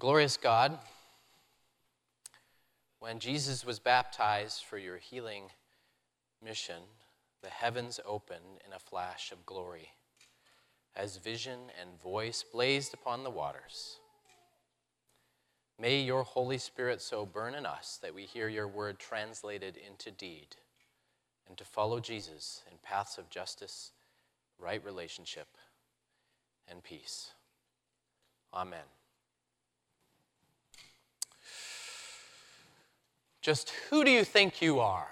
[0.00, 0.78] Glorious God,
[3.00, 5.50] when Jesus was baptized for your healing
[6.42, 6.82] mission,
[7.42, 9.90] the heavens opened in a flash of glory
[10.96, 13.98] as vision and voice blazed upon the waters.
[15.78, 20.10] May your Holy Spirit so burn in us that we hear your word translated into
[20.10, 20.56] deed
[21.46, 23.92] and to follow Jesus in paths of justice,
[24.58, 25.48] right relationship,
[26.66, 27.32] and peace.
[28.54, 28.99] Amen.
[33.40, 35.08] Just who do you think you are?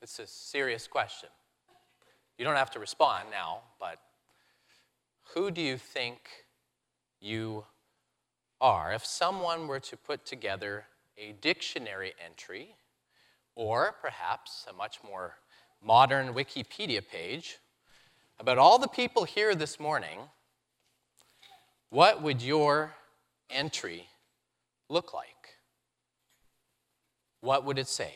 [0.00, 1.28] It's a serious question.
[2.38, 3.98] You don't have to respond now, but
[5.34, 6.18] who do you think
[7.20, 7.64] you
[8.60, 8.92] are?
[8.92, 10.84] If someone were to put together
[11.18, 12.76] a dictionary entry,
[13.54, 15.34] or perhaps a much more
[15.82, 17.58] modern Wikipedia page,
[18.38, 20.20] about all the people here this morning,
[21.90, 22.94] what would your
[23.50, 24.08] entry
[24.88, 25.56] look like?
[27.40, 28.14] What would it say?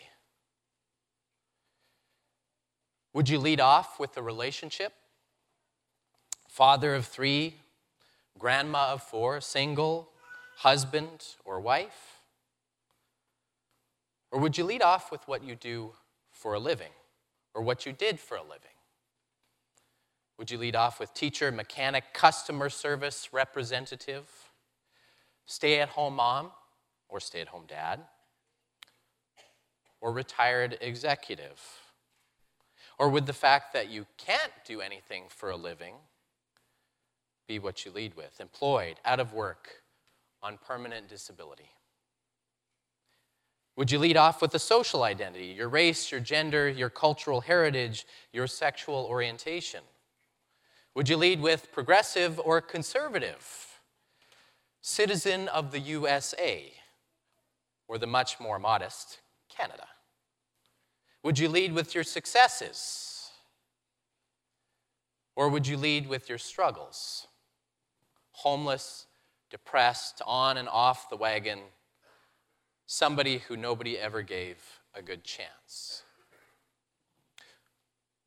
[3.13, 4.93] Would you lead off with the relationship?
[6.49, 7.57] Father of three,
[8.39, 10.11] grandma of four, single,
[10.59, 12.21] husband or wife?
[14.31, 15.93] Or would you lead off with what you do
[16.31, 16.93] for a living
[17.55, 18.57] or what you did for a living?
[20.39, 24.27] Would you lead off with teacher, mechanic, customer service representative,
[25.45, 26.53] stay at home mom
[27.11, 28.01] or stay at home dad,
[30.01, 31.61] or retired executive?
[32.99, 35.95] Or would the fact that you can't do anything for a living
[37.49, 38.41] be what you lead with?
[38.41, 39.83] Employed, out of work,
[40.43, 41.71] on permanent disability?
[43.77, 48.07] Would you lead off with a social identity, your race, your gender, your cultural heritage,
[48.33, 49.81] your sexual orientation?
[50.95, 53.79] Would you lead with progressive or conservative?
[54.83, 56.73] Citizen of the USA,
[57.91, 59.19] or the much more modest
[59.49, 59.89] Canada?
[61.25, 63.31] Would you lead with your successes?
[65.35, 67.27] Or would you lead with your struggles?
[68.31, 69.07] Homeless,
[69.51, 71.59] depressed, on and off the wagon,
[72.87, 74.59] somebody who nobody ever gave
[74.95, 76.05] a good chance?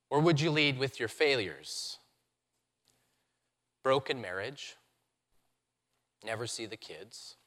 [0.10, 2.00] Or would you lead with your failures?
[3.82, 4.76] Broken marriage,
[6.22, 7.38] never see the kids,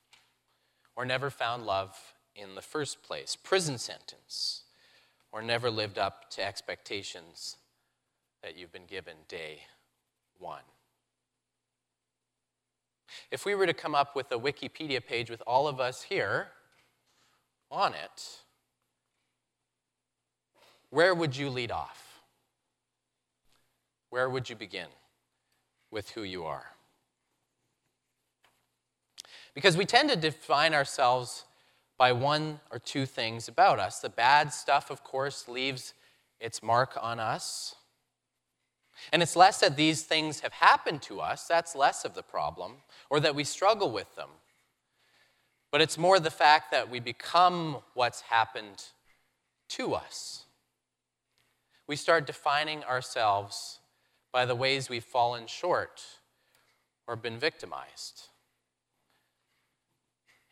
[0.97, 4.63] or never found love in the first place, prison sentence
[5.33, 7.57] or never lived up to expectations
[8.43, 9.61] that you've been given day
[10.39, 10.63] one.
[13.31, 16.49] If we were to come up with a Wikipedia page with all of us here
[17.71, 18.41] on it,
[20.91, 22.21] where would you lead off?
[24.11, 24.89] Where would you begin
[25.91, 26.76] with who you are?
[29.57, 31.47] Because we tend to define ourselves
[31.97, 34.01] by one or two things about us.
[34.01, 35.95] The bad stuff, of course, leaves
[36.39, 37.75] its mark on us.
[39.11, 42.73] And it's less that these things have happened to us, that's less of the problem,
[43.09, 44.29] or that we struggle with them.
[45.73, 48.85] But it's more the fact that we become what's happened
[49.71, 50.45] to us.
[51.87, 53.79] We start defining ourselves
[54.33, 56.03] by the ways we've fallen short
[57.07, 58.29] or been victimized.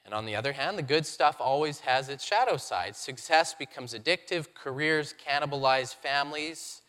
[0.05, 2.95] And on the other hand, the good stuff always has its shadow side.
[2.95, 6.83] Success becomes addictive, careers cannibalize families.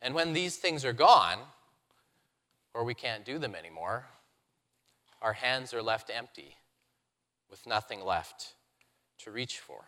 [0.00, 1.38] And when these things are gone,
[2.74, 4.06] or we can't do them anymore,
[5.20, 6.56] our hands are left empty
[7.50, 8.54] with nothing left
[9.18, 9.84] to reach for.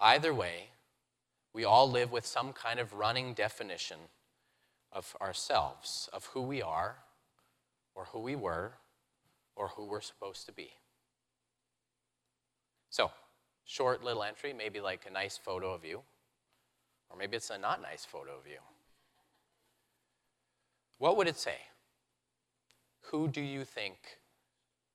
[0.00, 0.68] Either way,
[1.52, 3.98] we all live with some kind of running definition
[4.92, 6.98] of ourselves, of who we are
[7.96, 8.74] or who we were
[9.58, 10.70] or who we're supposed to be.
[12.90, 13.10] So,
[13.64, 16.00] short little entry, maybe like a nice photo of you,
[17.10, 18.58] or maybe it's a not nice photo of you.
[20.98, 21.56] What would it say?
[23.10, 23.96] Who do you think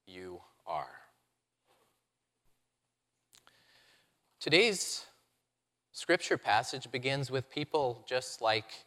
[0.07, 0.87] you are?
[4.39, 5.05] Today's
[5.91, 8.85] scripture passage begins with people just like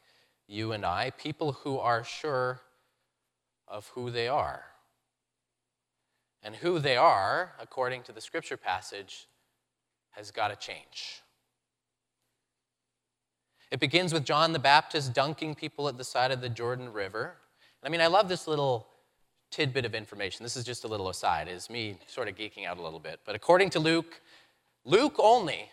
[0.48, 2.60] you and I, people who are sure
[3.68, 4.64] of who they are.
[6.46, 9.26] And who they are, according to the scripture passage,
[10.12, 11.22] has got to change.
[13.72, 17.34] It begins with John the Baptist dunking people at the side of the Jordan River.
[17.82, 18.86] I mean, I love this little
[19.50, 20.44] tidbit of information.
[20.44, 23.18] This is just a little aside, is me sort of geeking out a little bit.
[23.24, 24.20] But according to Luke,
[24.84, 25.68] Luke only,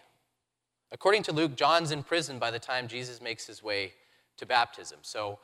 [0.92, 3.94] according to Luke, John's in prison by the time Jesus makes his way
[4.38, 4.98] to baptism.
[5.04, 5.38] So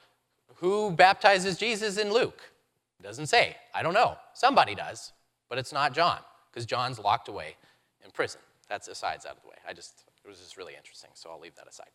[0.55, 2.41] who baptizes Jesus in Luke?
[2.99, 3.55] Doesn't say.
[3.75, 4.17] I don't know.
[4.33, 5.13] Somebody does,
[5.49, 6.19] but it's not John,
[6.51, 7.55] because John's locked away
[8.05, 8.39] in prison.
[8.69, 9.55] That's asides out of the way.
[9.67, 11.89] I just, it was just really interesting, so I'll leave that aside.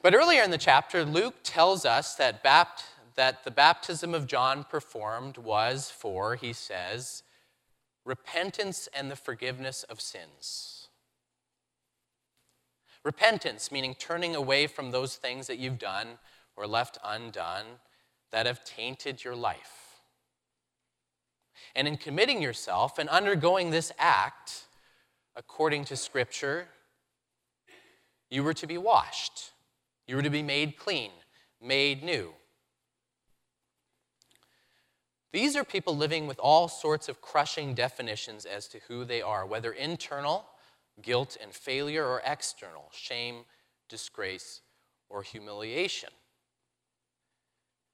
[0.00, 2.84] But earlier in the chapter, Luke tells us that, bapt-
[3.14, 7.22] that the baptism of John performed was for, he says,
[8.04, 10.88] repentance and the forgiveness of sins.
[13.04, 16.18] Repentance, meaning turning away from those things that you've done
[16.56, 17.64] or left undone
[18.30, 19.81] that have tainted your life.
[21.74, 24.64] And in committing yourself and undergoing this act,
[25.36, 26.68] according to Scripture,
[28.30, 29.52] you were to be washed.
[30.06, 31.10] You were to be made clean,
[31.60, 32.34] made new.
[35.32, 39.46] These are people living with all sorts of crushing definitions as to who they are,
[39.46, 40.44] whether internal,
[41.00, 43.44] guilt and failure, or external, shame,
[43.88, 44.60] disgrace,
[45.08, 46.10] or humiliation.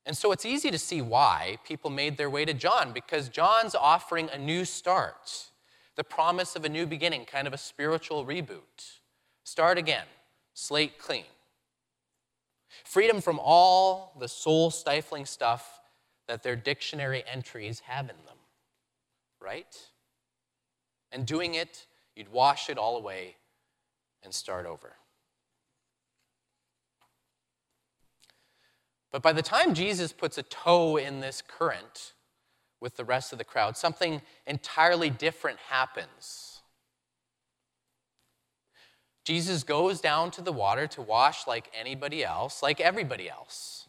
[0.09, 3.75] And so it's easy to see why people made their way to John, because John's
[3.75, 5.51] offering a new start,
[5.97, 9.01] the promise of a new beginning, kind of a spiritual reboot.
[9.45, 10.07] Start again,
[10.55, 11.27] slate clean.
[12.85, 15.83] Freedom from all the soul stifling stuff
[16.27, 18.39] that their dictionary entries have in them,
[19.43, 19.77] right?
[21.13, 23.37] And doing it, you'd wash it all away
[24.23, 24.95] and start over.
[29.11, 32.13] But by the time Jesus puts a toe in this current
[32.81, 36.61] with the rest of the crowd, something entirely different happens.
[39.25, 43.87] Jesus goes down to the water to wash like anybody else, like everybody else.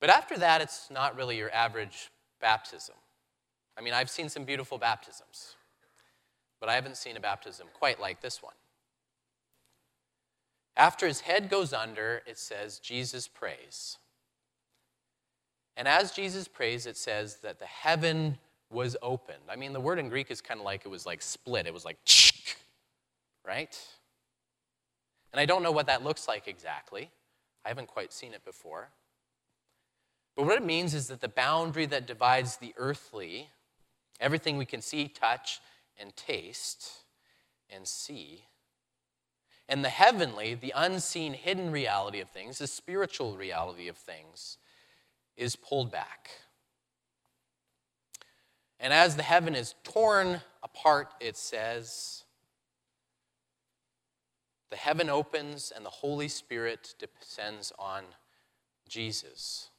[0.00, 2.10] But after that, it's not really your average
[2.40, 2.96] baptism.
[3.78, 5.56] I mean, I've seen some beautiful baptisms,
[6.60, 8.54] but I haven't seen a baptism quite like this one.
[10.76, 13.98] After his head goes under, it says, Jesus prays.
[15.76, 18.38] And as Jesus prays, it says that the heaven
[18.70, 19.44] was opened.
[19.48, 21.66] I mean, the word in Greek is kind of like it was like split.
[21.66, 21.98] It was like,
[23.46, 23.78] right?
[25.32, 27.10] And I don't know what that looks like exactly.
[27.64, 28.90] I haven't quite seen it before.
[30.36, 33.50] But what it means is that the boundary that divides the earthly,
[34.20, 35.60] everything we can see, touch,
[35.98, 36.90] and taste
[37.70, 38.44] and see,
[39.68, 44.58] and the heavenly, the unseen, hidden reality of things, the spiritual reality of things,
[45.36, 46.30] is pulled back.
[48.78, 52.24] And as the heaven is torn apart, it says,
[54.70, 58.04] the heaven opens and the Holy Spirit descends on
[58.88, 59.70] Jesus.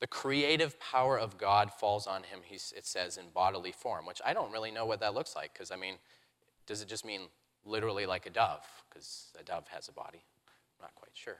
[0.00, 4.32] The creative power of God falls on him, it says, in bodily form, which I
[4.32, 5.94] don't really know what that looks like, because I mean,
[6.66, 7.22] does it just mean
[7.64, 8.66] literally like a dove?
[8.88, 10.22] Because a dove has a body.
[10.78, 11.38] I'm not quite sure.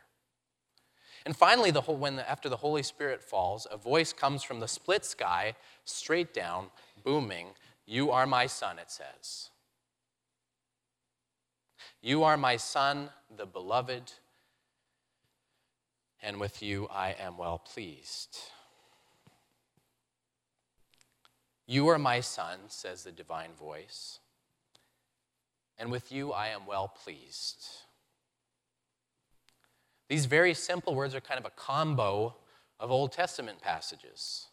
[1.24, 4.60] And finally, the whole, when the, after the Holy Spirit falls, a voice comes from
[4.60, 5.54] the split sky,
[5.84, 6.66] straight down,
[7.04, 7.48] booming,
[7.86, 9.50] You are my son, it says.
[12.00, 14.12] You are my son, the beloved
[16.22, 18.38] and with you I am well pleased.
[21.66, 24.20] You are my son, says the divine voice,
[25.78, 27.66] and with you I am well pleased.
[30.08, 32.36] These very simple words are kind of a combo
[32.78, 34.48] of Old Testament passages.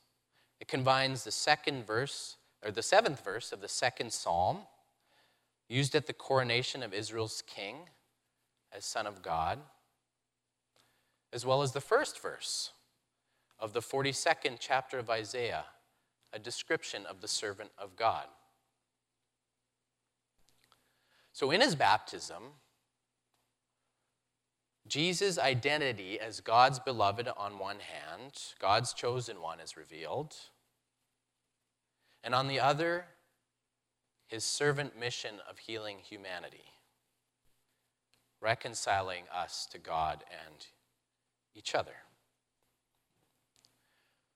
[0.60, 4.60] It combines the second verse, or the seventh verse of the second psalm,
[5.67, 7.89] used at the coronation of Israel's king
[8.72, 9.60] as Son of God
[11.32, 12.72] as well as the first verse
[13.60, 15.65] of the 42nd chapter of Isaiah,
[16.34, 18.25] a description of the servant of God.
[21.39, 22.43] So, in his baptism,
[24.89, 30.36] Jesus' identity as God's beloved on one hand, God's chosen one is revealed,
[32.25, 33.05] and on the other,
[34.27, 36.74] his servant mission of healing humanity,
[38.41, 40.67] reconciling us to God and
[41.55, 41.96] each other.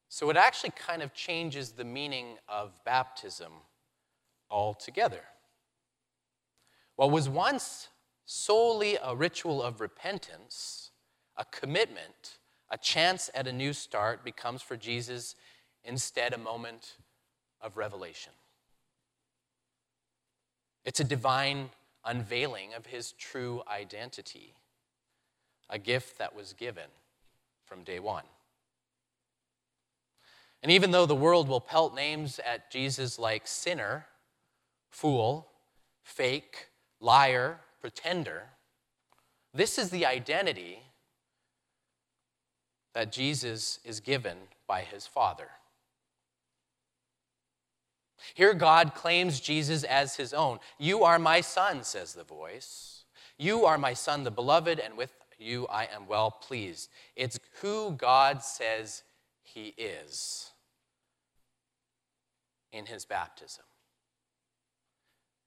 [0.08, 3.52] So it actually kind of changes the meaning of baptism
[4.50, 5.24] altogether.
[6.96, 7.88] What was once
[8.26, 10.92] solely a ritual of repentance,
[11.36, 12.38] a commitment,
[12.70, 15.36] a chance at a new start, becomes for Jesus
[15.84, 16.98] instead a moment
[17.62, 18.34] of revelation.
[20.86, 21.70] It's a divine
[22.06, 24.54] unveiling of his true identity,
[25.70, 26.90] a gift that was given
[27.66, 28.26] from day one.
[30.62, 34.06] And even though the world will pelt names at Jesus like sinner,
[34.90, 35.50] fool,
[36.04, 36.68] fake,
[37.04, 38.44] liar, pretender,
[39.54, 40.80] this is the identity
[42.94, 45.50] that Jesus is given by his Father.
[48.34, 50.60] Here, God claims Jesus as his own.
[50.80, 53.04] You are my son, says the voice.
[53.38, 56.90] You are my son, the beloved, and with you I am well pleased.
[57.16, 59.04] It's who God says
[59.42, 60.52] he is
[62.72, 63.66] in his baptism.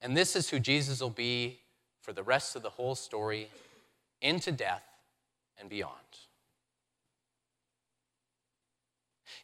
[0.01, 1.61] And this is who Jesus will be
[2.01, 3.49] for the rest of the whole story
[4.21, 4.85] into death
[5.59, 5.93] and beyond.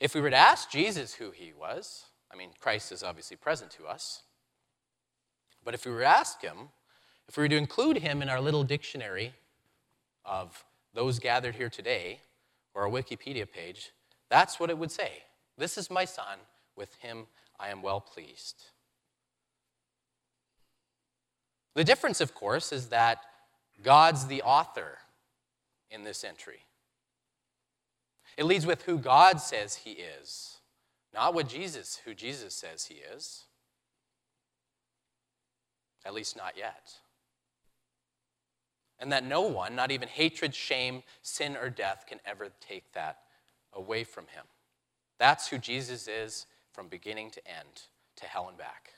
[0.01, 3.71] If we were to ask Jesus who he was, I mean, Christ is obviously present
[3.73, 4.23] to us,
[5.65, 6.71] but if we were to ask him,
[7.29, 9.33] if we were to include him in our little dictionary
[10.25, 12.21] of those gathered here today,
[12.75, 13.91] or our Wikipedia page,
[14.29, 15.25] that's what it would say.
[15.59, 16.39] This is my son,
[16.77, 17.27] with him
[17.61, 18.65] I am well pleased.
[21.75, 23.23] The difference, of course, is that
[23.83, 24.99] God's the author
[25.91, 26.61] in this entry.
[28.37, 30.59] It leads with who God says he is,
[31.13, 33.45] not what Jesus, who Jesus says he is.
[36.05, 36.95] At least not yet.
[38.99, 43.19] And that no one, not even hatred, shame, sin, or death, can ever take that
[43.73, 44.45] away from him.
[45.19, 47.83] That's who Jesus is from beginning to end,
[48.17, 48.95] to hell and back.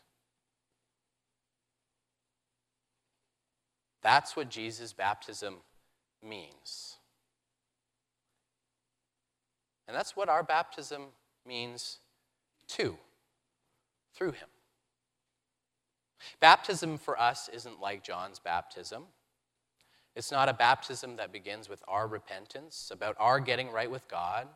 [4.05, 5.57] That's what Jesus' baptism
[6.23, 6.97] means.
[9.89, 11.07] And that's what our baptism
[11.47, 11.99] means
[12.69, 12.99] too,
[14.15, 14.49] through him.
[16.39, 19.05] Baptism for us isn't like John's baptism.
[20.15, 24.49] It's not a baptism that begins with our repentance, about our getting right with God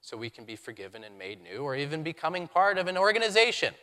[0.00, 3.74] so we can be forgiven and made new, or even becoming part of an organization.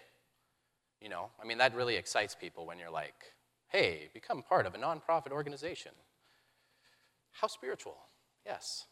[1.00, 3.16] You know, I mean, that really excites people when you're like,
[3.70, 5.92] hey, become part of a nonprofit organization.
[7.32, 7.98] How spiritual,
[8.46, 8.86] yes.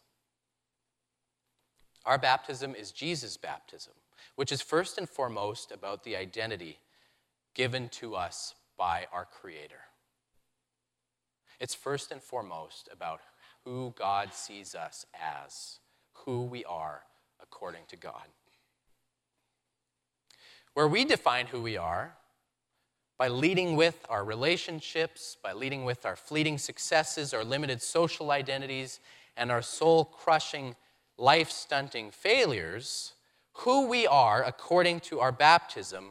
[2.06, 3.92] Our baptism is Jesus' baptism,
[4.36, 6.78] which is first and foremost about the identity
[7.54, 9.80] given to us by our Creator.
[11.60, 13.20] It's first and foremost about
[13.64, 15.80] who God sees us as,
[16.12, 17.02] who we are
[17.42, 18.28] according to God.
[20.74, 22.16] Where we define who we are
[23.18, 29.00] by leading with our relationships, by leading with our fleeting successes, our limited social identities,
[29.36, 30.76] and our soul crushing,
[31.16, 33.14] life stunting failures,
[33.52, 36.10] who we are according to our baptism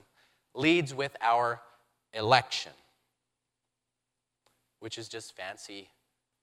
[0.53, 1.61] leads with our
[2.13, 2.73] election,
[4.79, 5.89] which is just fancy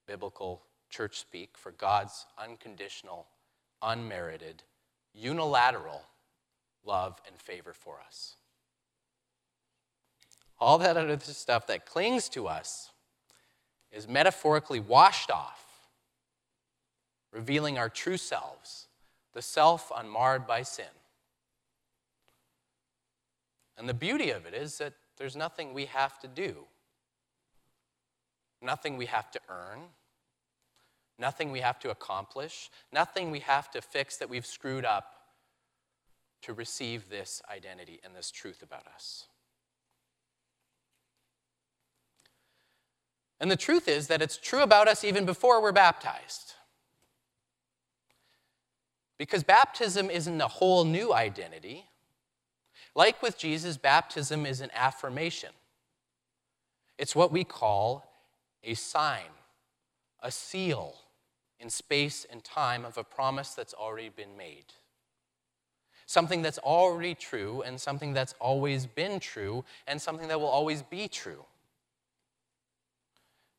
[0.07, 3.27] biblical church speak for God's unconditional,
[3.83, 4.63] unmerited,
[5.13, 6.03] unilateral
[6.85, 8.37] love and favor for us.
[10.59, 12.91] All that other stuff that clings to us
[13.93, 15.65] is metaphorically washed off,
[17.33, 18.89] revealing our true selves,
[19.33, 20.87] the self unmarred by sin.
[23.77, 26.67] And the beauty of it is that there's nothing we have to do,
[28.63, 29.81] nothing we have to earn,
[31.19, 35.15] nothing we have to accomplish, nothing we have to fix that we've screwed up
[36.43, 39.27] to receive this identity and this truth about us.
[43.41, 46.55] And the truth is that it's true about us even before we're baptized.
[49.19, 51.87] Because baptism isn't a whole new identity.
[52.95, 55.51] Like with Jesus, baptism is an affirmation.
[56.99, 58.11] It's what we call
[58.63, 59.33] a sign,
[60.23, 60.97] a seal
[61.61, 64.67] in space and time of a promise that's already been made.
[66.07, 70.83] Something that's already true, and something that's always been true, and something that will always
[70.83, 71.45] be true.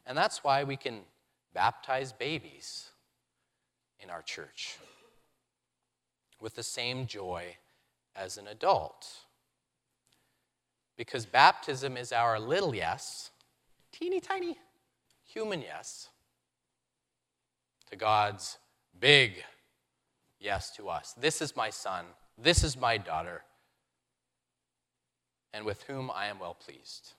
[0.05, 1.01] And that's why we can
[1.53, 2.89] baptize babies
[3.99, 4.77] in our church
[6.39, 7.55] with the same joy
[8.15, 9.07] as an adult.
[10.97, 13.31] Because baptism is our little yes,
[13.91, 14.57] teeny tiny
[15.25, 16.09] human yes,
[17.89, 18.57] to God's
[18.99, 19.43] big
[20.39, 21.13] yes to us.
[21.19, 22.05] This is my son,
[22.37, 23.41] this is my daughter,
[25.53, 27.13] and with whom I am well pleased.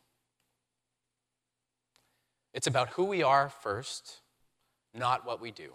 [2.57, 4.23] It's about who we are first,
[4.95, 5.75] not what we do.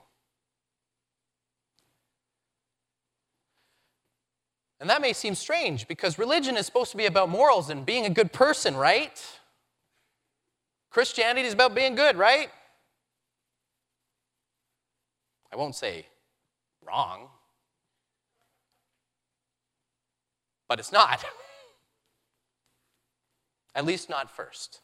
[4.79, 8.07] And that may seem strange because religion is supposed to be about morals and being
[8.07, 9.23] a good person, right?
[10.89, 12.49] Christianity is about being good, right?
[15.53, 16.07] I won't say
[16.83, 17.27] wrong,
[20.67, 21.23] but it's not.
[23.75, 24.81] At least not first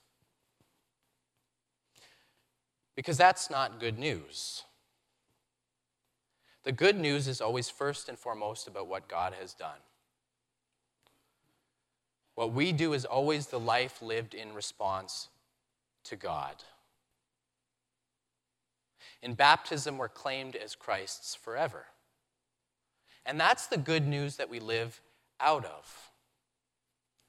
[2.97, 4.63] because that's not good news.
[6.63, 9.77] The good news is always first and foremost about what God has done.
[12.33, 15.29] What we do is always the life lived in response
[16.05, 16.55] to God.
[19.21, 21.85] In baptism, we're claimed as Christ's forever.
[23.27, 25.01] And that's the good news that we live
[25.39, 26.06] out of.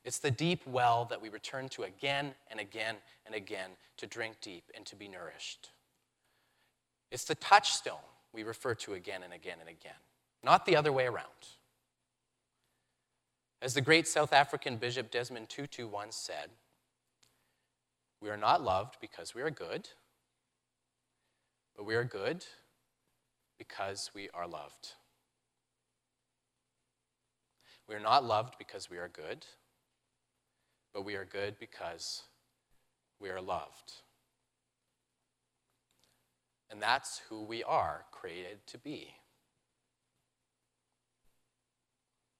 [0.09, 2.97] It's the deep well that we return to again and again
[3.27, 5.69] and again to drink deep and to be nourished.
[7.11, 7.97] It's the touchstone
[8.33, 10.00] we refer to again and again and again,
[10.43, 11.27] not the other way around.
[13.61, 16.49] As the great South African Bishop Desmond Tutu once said,
[18.23, 19.91] we are not loved because we are good,
[21.77, 22.47] but we are good
[23.59, 24.95] because we are loved.
[27.87, 29.45] We are not loved because we are good,
[30.92, 32.23] but we are good because
[33.21, 33.92] we are loved.
[36.71, 39.14] And that's who we are created to be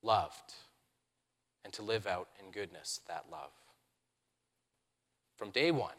[0.03, 0.55] loved,
[1.65, 3.51] and to live out in goodness that love.
[5.37, 5.97] From day one,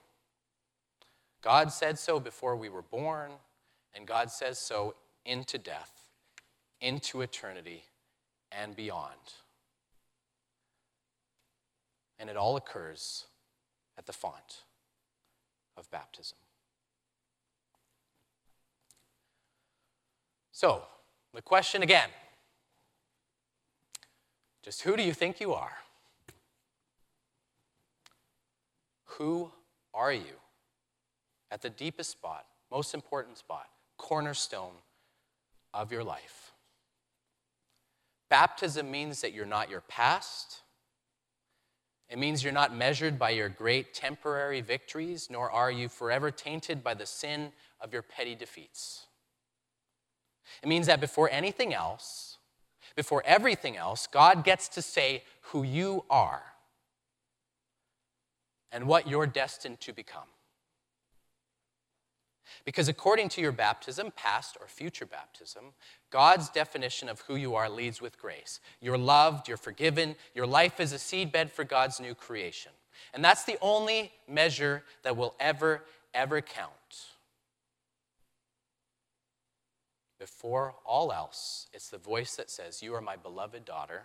[1.41, 3.31] God said so before we were born,
[3.93, 5.91] and God says so into death,
[6.81, 7.83] into eternity,
[8.51, 9.33] and beyond.
[12.19, 13.25] And it all occurs
[13.97, 14.63] at the font
[15.77, 16.37] of baptism.
[20.51, 20.83] So,
[21.33, 22.09] the question again
[24.61, 25.77] just who do you think you are?
[29.17, 29.51] Who
[29.93, 30.37] are you?
[31.49, 34.75] At the deepest spot, most important spot, cornerstone
[35.73, 36.51] of your life.
[38.29, 40.61] Baptism means that you're not your past.
[42.09, 46.83] It means you're not measured by your great temporary victories, nor are you forever tainted
[46.83, 49.05] by the sin of your petty defeats.
[50.63, 52.37] It means that before anything else,
[52.95, 56.41] before everything else, God gets to say who you are
[58.71, 60.27] and what you're destined to become.
[62.65, 65.65] Because according to your baptism, past or future baptism,
[66.09, 68.59] God's definition of who you are leads with grace.
[68.81, 72.71] You're loved, you're forgiven, your life is a seedbed for God's new creation.
[73.13, 75.83] And that's the only measure that will ever,
[76.13, 76.71] ever count.
[80.19, 84.03] Before all else, it's the voice that says, You are my beloved daughter,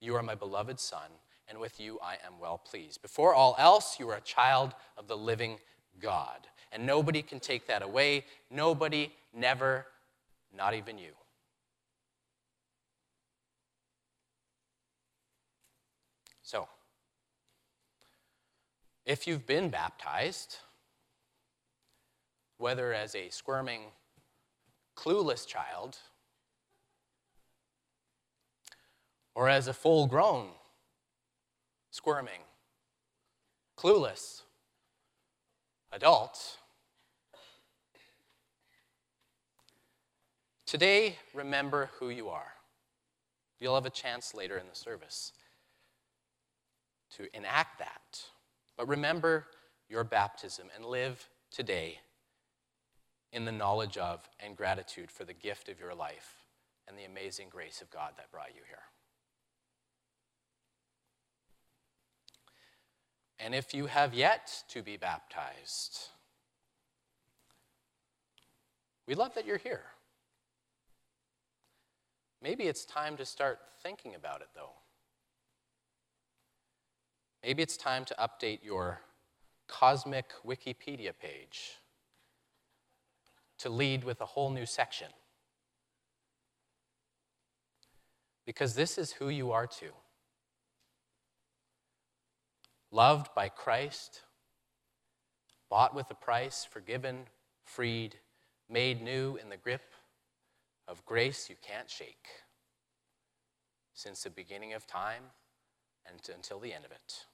[0.00, 1.10] you are my beloved son,
[1.48, 3.02] and with you I am well pleased.
[3.02, 5.58] Before all else, you are a child of the living
[6.00, 6.48] God.
[6.72, 8.24] And nobody can take that away.
[8.50, 9.86] Nobody, never,
[10.56, 11.10] not even you.
[16.42, 16.66] So,
[19.04, 20.56] if you've been baptized,
[22.56, 23.82] whether as a squirming
[24.96, 25.98] clueless child
[29.34, 30.48] or as a full grown,
[31.90, 32.40] squirming,
[33.76, 34.42] clueless
[35.92, 36.58] adult.
[40.72, 42.54] Today, remember who you are.
[43.60, 45.34] You'll have a chance later in the service
[47.14, 48.22] to enact that.
[48.78, 49.48] But remember
[49.90, 51.98] your baptism and live today
[53.34, 56.36] in the knowledge of and gratitude for the gift of your life
[56.88, 58.78] and the amazing grace of God that brought you here.
[63.38, 66.08] And if you have yet to be baptized,
[69.06, 69.82] we love that you're here.
[72.42, 74.72] Maybe it's time to start thinking about it, though.
[77.44, 79.00] Maybe it's time to update your
[79.68, 81.78] cosmic Wikipedia page
[83.58, 85.08] to lead with a whole new section.
[88.44, 89.92] Because this is who you are too.
[92.90, 94.22] Loved by Christ,
[95.70, 97.26] bought with a price, forgiven,
[97.64, 98.16] freed,
[98.68, 99.82] made new in the grip
[100.88, 102.26] of grace you can't shake
[103.94, 105.22] since the beginning of time
[106.06, 107.26] and until the end of it.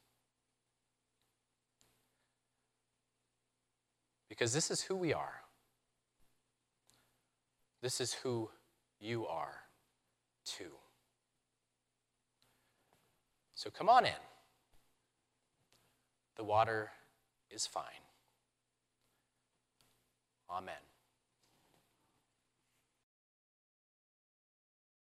[4.29, 5.43] Because this is who we are.
[7.81, 8.51] This is who
[9.01, 9.63] you are
[10.45, 10.73] too.
[13.55, 14.13] So come on in.
[16.37, 16.91] The water
[17.51, 17.85] is fine.
[20.51, 20.88] Amen.